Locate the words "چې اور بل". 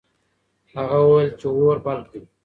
1.39-1.99